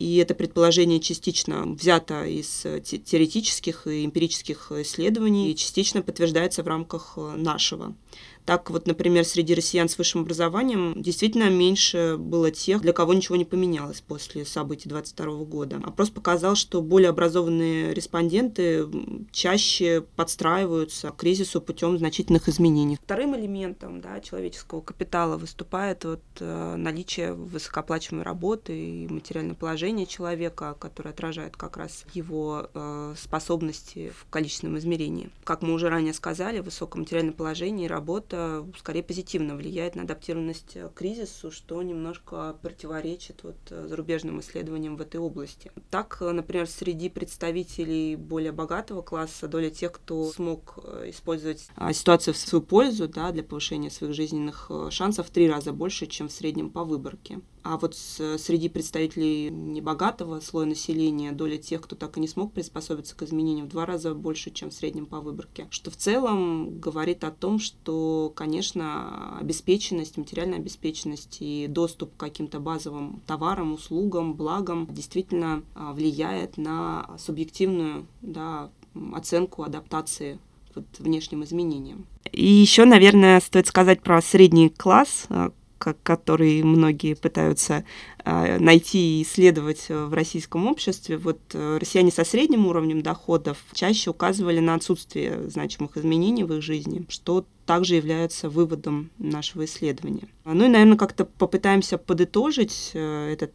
И 0.00 0.16
это 0.16 0.34
предположение 0.34 0.98
частично 0.98 1.66
взято 1.66 2.24
из 2.24 2.66
теоретических 3.04 3.86
и 3.86 4.06
эмпирических 4.06 4.72
исследований 4.76 5.50
и 5.50 5.54
частично 5.54 6.00
подтверждается 6.00 6.62
в 6.62 6.68
рамках 6.68 7.18
нашего. 7.36 7.94
Так 8.44 8.70
вот, 8.70 8.86
например, 8.86 9.24
среди 9.24 9.54
россиян 9.54 9.88
с 9.88 9.96
высшим 9.98 10.22
образованием 10.22 10.94
действительно 11.00 11.48
меньше 11.50 12.16
было 12.18 12.50
тех, 12.50 12.82
для 12.82 12.92
кого 12.92 13.14
ничего 13.14 13.36
не 13.36 13.44
поменялось 13.44 14.00
после 14.00 14.44
событий 14.44 14.88
22 14.88 15.44
года. 15.44 15.80
Опрос 15.84 16.10
показал, 16.10 16.56
что 16.56 16.82
более 16.82 17.10
образованные 17.10 17.94
респонденты 17.94 18.86
чаще 19.30 20.04
подстраиваются 20.16 21.10
к 21.10 21.16
кризису 21.16 21.60
путем 21.60 21.96
значительных 21.98 22.48
изменений. 22.48 22.98
Вторым 23.02 23.36
элементом 23.36 24.00
да, 24.00 24.20
человеческого 24.20 24.80
капитала 24.80 25.36
выступает 25.36 26.04
вот, 26.04 26.22
э, 26.40 26.74
наличие 26.76 27.34
высокооплачиваемой 27.34 28.24
работы 28.24 28.76
и 28.76 29.08
материальное 29.08 29.54
положение 29.54 30.06
человека, 30.06 30.76
которое 30.78 31.10
отражает 31.10 31.56
как 31.56 31.76
раз 31.76 32.04
его 32.14 32.68
э, 32.72 33.14
способности 33.16 34.12
в 34.16 34.28
количественном 34.30 34.78
измерении. 34.78 35.30
Как 35.44 35.62
мы 35.62 35.72
уже 35.72 35.88
ранее 35.88 36.14
сказали, 36.14 36.60
высокое 36.60 37.00
материальное 37.00 37.32
положение 37.32 37.86
и 37.86 37.88
работа 37.88 38.29
это 38.30 38.66
скорее 38.78 39.02
позитивно 39.02 39.56
влияет 39.56 39.96
на 39.96 40.02
адаптированность 40.02 40.74
к 40.74 40.90
кризису, 40.94 41.50
что 41.50 41.82
немножко 41.82 42.56
противоречит 42.62 43.42
вот 43.42 43.56
зарубежным 43.68 44.40
исследованиям 44.40 44.96
в 44.96 45.00
этой 45.00 45.20
области. 45.20 45.72
Так, 45.90 46.20
например, 46.20 46.68
среди 46.68 47.08
представителей 47.08 48.14
более 48.16 48.52
богатого 48.52 49.02
класса 49.02 49.48
доля 49.48 49.70
тех, 49.70 49.92
кто 49.92 50.30
смог 50.30 50.78
э, 50.84 51.10
использовать 51.10 51.66
а, 51.74 51.92
ситуацию 51.92 52.34
в 52.34 52.36
свою 52.36 52.62
пользу 52.62 53.08
да, 53.08 53.32
для 53.32 53.42
повышения 53.42 53.90
своих 53.90 54.14
жизненных 54.14 54.66
э, 54.70 54.88
шансов 54.90 55.26
в 55.26 55.30
три 55.30 55.48
раза 55.48 55.72
больше, 55.72 56.06
чем 56.06 56.28
в 56.28 56.32
среднем 56.32 56.70
по 56.70 56.84
выборке. 56.84 57.40
А 57.62 57.76
вот 57.76 57.94
среди 57.94 58.68
представителей 58.68 59.50
небогатого 59.50 60.40
слоя 60.40 60.66
населения 60.66 61.32
доля 61.32 61.58
тех, 61.58 61.82
кто 61.82 61.94
так 61.94 62.16
и 62.16 62.20
не 62.20 62.28
смог 62.28 62.54
приспособиться 62.54 63.14
к 63.14 63.22
изменениям, 63.22 63.66
в 63.66 63.70
два 63.70 63.84
раза 63.84 64.14
больше, 64.14 64.50
чем 64.50 64.70
в 64.70 64.74
среднем 64.74 65.04
по 65.04 65.20
выборке. 65.20 65.66
Что 65.70 65.90
в 65.90 65.96
целом 65.96 66.80
говорит 66.80 67.22
о 67.22 67.30
том, 67.30 67.58
что, 67.58 68.19
конечно, 68.28 69.38
обеспеченность, 69.38 70.16
материальная 70.16 70.58
обеспеченность 70.58 71.38
и 71.40 71.66
доступ 71.68 72.14
к 72.14 72.20
каким-то 72.20 72.60
базовым 72.60 73.22
товарам, 73.26 73.72
услугам, 73.72 74.34
благам 74.34 74.86
действительно 74.90 75.62
а, 75.74 75.92
влияет 75.92 76.56
на 76.58 77.08
субъективную 77.18 78.06
да, 78.20 78.70
оценку 79.12 79.62
адаптации 79.62 80.38
вот, 80.74 80.84
внешним 80.98 81.44
изменениям. 81.44 82.06
И 82.32 82.44
еще, 82.44 82.84
наверное, 82.84 83.40
стоит 83.40 83.66
сказать 83.66 84.02
про 84.02 84.20
средний 84.20 84.68
класс, 84.68 85.26
а, 85.28 85.52
который 85.80 86.62
многие 86.62 87.14
пытаются 87.14 87.84
а, 88.24 88.58
найти 88.58 89.20
и 89.20 89.22
исследовать 89.22 89.86
э, 89.88 90.04
в 90.04 90.12
российском 90.12 90.66
обществе, 90.66 91.16
вот 91.16 91.38
э, 91.54 91.78
россияне 91.80 92.10
со 92.10 92.24
средним 92.24 92.66
уровнем 92.66 93.02
доходов 93.02 93.58
чаще 93.72 94.10
указывали 94.10 94.60
на 94.60 94.74
отсутствие 94.74 95.48
значимых 95.48 95.96
изменений 95.96 96.44
в 96.44 96.52
их 96.52 96.62
жизни, 96.62 97.06
что 97.08 97.46
также 97.64 97.94
является 97.94 98.50
выводом 98.50 99.10
нашего 99.18 99.64
исследования. 99.64 100.28
Ну 100.44 100.64
и, 100.64 100.68
наверное, 100.68 100.98
как-то 100.98 101.24
попытаемся 101.24 101.98
подытожить 101.98 102.90
э, 102.94 103.32
этот 103.32 103.54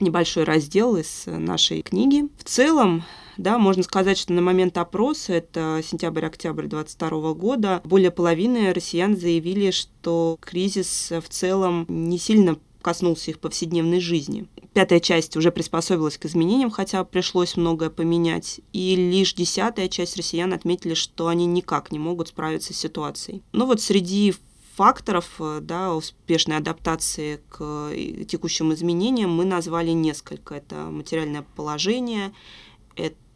небольшой 0.00 0.44
раздел 0.44 0.96
из 0.96 1.24
нашей 1.26 1.82
книги. 1.82 2.28
В 2.38 2.44
целом, 2.44 3.04
да, 3.40 3.58
можно 3.58 3.82
сказать, 3.82 4.18
что 4.18 4.32
на 4.32 4.42
момент 4.42 4.76
опроса, 4.78 5.32
это 5.34 5.80
сентябрь-октябрь 5.84 6.66
2022 6.66 7.34
года, 7.34 7.80
более 7.84 8.10
половины 8.10 8.72
россиян 8.72 9.16
заявили, 9.16 9.70
что 9.70 10.38
кризис 10.40 11.10
в 11.10 11.28
целом 11.28 11.86
не 11.88 12.18
сильно 12.18 12.58
коснулся 12.82 13.30
их 13.30 13.40
повседневной 13.40 14.00
жизни. 14.00 14.46
Пятая 14.72 15.00
часть 15.00 15.36
уже 15.36 15.50
приспособилась 15.50 16.16
к 16.16 16.26
изменениям, 16.26 16.70
хотя 16.70 17.02
пришлось 17.04 17.56
многое 17.56 17.90
поменять. 17.90 18.60
И 18.72 18.94
лишь 18.94 19.34
десятая 19.34 19.88
часть 19.88 20.16
россиян 20.16 20.52
отметили, 20.52 20.94
что 20.94 21.28
они 21.28 21.46
никак 21.46 21.92
не 21.92 21.98
могут 21.98 22.28
справиться 22.28 22.72
с 22.72 22.78
ситуацией. 22.78 23.42
Но 23.52 23.66
вот 23.66 23.80
среди 23.80 24.34
факторов 24.76 25.40
да, 25.60 25.94
успешной 25.94 26.56
адаптации 26.56 27.40
к 27.50 27.90
текущим 28.26 28.72
изменениям 28.72 29.30
мы 29.30 29.44
назвали 29.44 29.90
несколько. 29.90 30.54
Это 30.54 30.76
материальное 30.76 31.44
положение, 31.54 32.32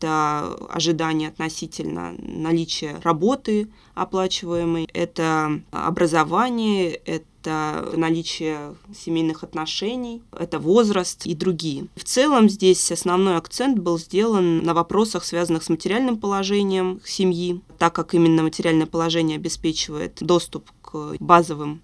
это 0.05 0.57
ожидание 0.69 1.29
относительно 1.29 2.15
наличия 2.19 3.01
работы 3.03 3.69
оплачиваемой, 3.95 4.89
это 4.93 5.63
образование, 5.71 6.91
это 6.93 7.89
наличие 7.97 8.75
семейных 8.95 9.45
отношений, 9.45 10.23
это 10.39 10.59
возраст 10.59 11.27
и 11.27 11.35
другие. 11.35 11.87
В 11.97 12.05
целом 12.05 12.49
здесь 12.49 12.93
основной 12.93 13.37
акцент 13.37 13.79
был 13.79 13.99
сделан 13.99 14.59
на 14.59 14.75
вопросах, 14.75 15.25
связанных 15.25 15.63
с 15.63 15.69
материальным 15.69 16.19
положением 16.19 17.01
семьи, 17.05 17.61
так 17.79 17.95
как 17.95 18.15
именно 18.15 18.43
материальное 18.43 18.87
положение 18.87 19.37
обеспечивает 19.37 20.19
доступ 20.21 20.71
к 20.83 21.17
базовым 21.19 21.81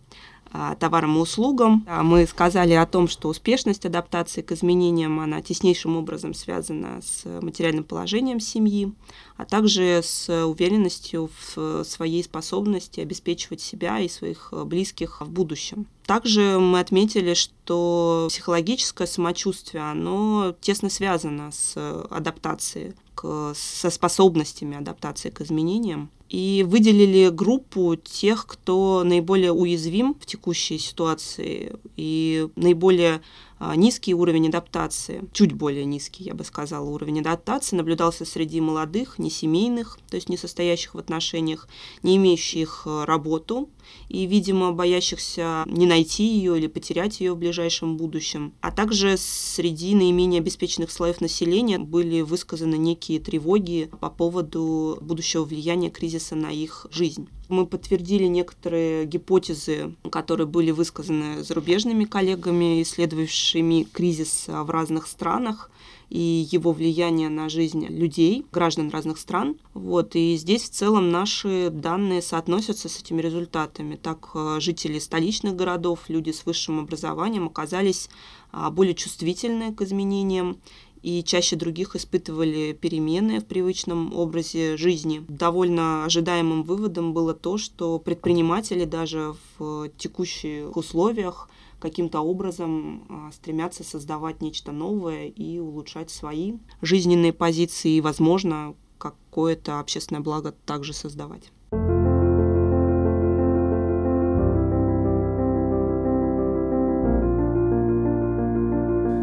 товарам 0.78 1.16
и 1.16 1.20
услугам. 1.20 1.84
А, 1.86 2.02
мы 2.02 2.26
сказали 2.26 2.72
о 2.72 2.86
том, 2.86 3.08
что 3.08 3.28
успешность 3.28 3.86
адаптации 3.86 4.42
к 4.42 4.52
изменениям, 4.52 5.20
она 5.20 5.42
теснейшим 5.42 5.96
образом 5.96 6.34
связана 6.34 7.00
с 7.02 7.24
материальным 7.40 7.84
положением 7.84 8.40
семьи, 8.40 8.92
а 9.36 9.44
также 9.44 10.00
с 10.02 10.28
уверенностью 10.46 11.30
в 11.54 11.84
своей 11.84 12.22
способности 12.24 13.00
обеспечивать 13.00 13.60
себя 13.60 14.00
и 14.00 14.08
своих 14.08 14.52
близких 14.66 15.20
в 15.20 15.30
будущем. 15.30 15.86
Также 16.06 16.58
мы 16.58 16.80
отметили, 16.80 17.34
что 17.34 18.26
психологическое 18.28 19.06
самочувствие, 19.06 19.84
оно 19.84 20.54
тесно 20.60 20.90
связано 20.90 21.52
с 21.52 21.76
адаптацией, 22.10 22.94
со 23.22 23.90
способностями 23.90 24.76
адаптации 24.76 25.30
к 25.30 25.40
изменениям 25.40 26.11
и 26.30 26.64
выделили 26.66 27.28
группу 27.28 27.96
тех, 27.96 28.46
кто 28.46 29.02
наиболее 29.04 29.52
уязвим 29.52 30.14
в 30.18 30.26
текущей 30.26 30.78
ситуации 30.78 31.72
и 31.96 32.46
наиболее 32.54 33.20
а, 33.62 33.76
низкий 33.76 34.14
уровень 34.14 34.48
адаптации, 34.48 35.22
чуть 35.33 35.52
более 35.52 35.85
низкий, 35.85 36.24
я 36.24 36.35
бы 36.35 36.44
сказала, 36.44 36.88
уровень 36.88 37.20
адаптации 37.20 37.76
наблюдался 37.76 38.24
среди 38.24 38.59
молодых, 38.61 39.18
несемейных, 39.18 39.98
то 40.09 40.14
есть 40.14 40.30
не 40.30 40.38
состоящих 40.38 40.94
в 40.94 40.98
отношениях, 40.98 41.68
не 42.02 42.16
имеющих 42.16 42.85
а, 42.87 43.04
работу 43.04 43.68
и, 44.09 44.24
видимо, 44.24 44.72
боящихся 44.72 45.64
не 45.66 45.87
найти 45.87 46.24
ее 46.24 46.56
или 46.56 46.68
потерять 46.68 47.20
ее 47.20 47.35
в 47.35 47.38
ближайшем 47.38 47.96
будущем. 47.96 48.54
А 48.61 48.70
также 48.70 49.16
среди 49.18 49.94
наименее 49.94 50.40
обеспеченных 50.40 50.90
слоев 50.90 51.20
населения 51.20 51.78
были 51.78 52.22
высказаны 52.22 52.76
некие 52.76 53.10
тревоги 53.18 53.90
по 54.01 54.11
поводу 54.11 54.99
будущего 55.01 55.44
влияния 55.44 55.90
кризиса 55.90 56.35
на 56.35 56.51
их 56.51 56.87
жизнь. 56.90 57.29
Мы 57.49 57.66
подтвердили 57.66 58.25
некоторые 58.25 59.07
гипотезы, 59.07 59.94
которые 60.11 60.46
были 60.46 60.70
высказаны 60.70 61.42
зарубежными 61.42 62.05
коллегами, 62.05 62.83
исследовавшими 62.83 63.83
кризис 63.92 64.44
в 64.46 64.70
разных 64.70 65.09
странах 65.09 65.70
и 66.11 66.46
его 66.51 66.73
влияние 66.73 67.29
на 67.29 67.49
жизнь 67.49 67.87
людей, 67.87 68.44
граждан 68.53 68.90
разных 68.90 69.18
стран. 69.18 69.57
Вот, 69.75 70.16
и 70.16 70.37
здесь 70.37 70.64
в 70.64 70.70
целом 70.70 71.11
наши 71.11 71.70
данные 71.70 72.20
соотносятся 72.20 72.88
с 72.88 73.01
этими 73.01 73.23
результатами. 73.23 73.94
Так, 73.94 74.31
э, 74.35 74.57
жители 74.61 74.99
столичных 74.99 75.55
городов, 75.55 76.01
люди 76.09 76.33
с 76.33 76.44
высшим 76.44 76.81
образованием 76.81 77.46
оказались 77.46 78.11
а, 78.53 78.70
более 78.70 78.94
чувствительны 78.94 79.73
к 79.73 79.83
изменениям 79.83 80.59
и 81.02 81.22
чаще 81.24 81.56
других 81.56 81.96
испытывали 81.96 82.76
перемены 82.78 83.40
в 83.40 83.46
привычном 83.46 84.14
образе 84.14 84.76
жизни. 84.76 85.24
Довольно 85.28 86.04
ожидаемым 86.04 86.62
выводом 86.62 87.12
было 87.12 87.34
то, 87.34 87.58
что 87.58 87.98
предприниматели 87.98 88.84
даже 88.84 89.34
в 89.58 89.88
текущих 89.96 90.76
условиях 90.76 91.48
каким-то 91.78 92.20
образом 92.20 93.04
а, 93.08 93.32
стремятся 93.32 93.82
создавать 93.82 94.42
нечто 94.42 94.70
новое 94.70 95.26
и 95.28 95.58
улучшать 95.58 96.10
свои 96.10 96.54
жизненные 96.82 97.32
позиции 97.32 97.92
и, 97.92 98.00
возможно, 98.00 98.74
какое-то 98.98 99.80
общественное 99.80 100.20
благо 100.20 100.54
также 100.66 100.92
создавать. 100.92 101.50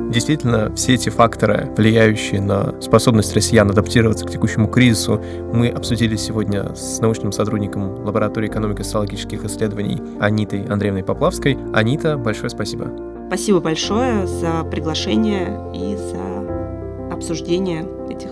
Действительно, 0.10 0.74
все 0.74 0.94
эти 0.94 1.10
факторы, 1.10 1.70
влияющие 1.76 2.42
на 2.42 2.82
способность 2.82 3.36
россиян 3.36 3.70
адаптироваться 3.70 4.26
к 4.26 4.32
текущему 4.32 4.68
кризису, 4.68 5.22
мы 5.54 5.68
обсудили 5.68 6.16
сегодня 6.16 6.74
с 6.76 7.00
научным 7.00 7.32
сотрудником 7.32 8.06
лаборатории 8.06 8.48
экономико-социологических 8.48 9.44
исследований 9.44 10.02
Анитой 10.20 10.66
Андреевной 10.66 11.04
Поплавской. 11.04 11.58
Анита, 11.74 12.18
большое 12.18 12.50
спасибо. 12.50 12.90
Спасибо 13.28 13.60
большое 13.60 14.26
за 14.26 14.64
приглашение 14.64 15.60
и 15.76 15.98
за 15.98 17.14
обсуждение 17.14 17.86
этих 18.10 18.32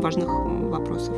важных 0.00 0.28
вопросов. 0.70 1.14